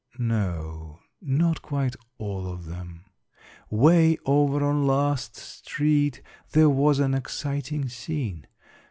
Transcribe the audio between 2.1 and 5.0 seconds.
all of them. Way over on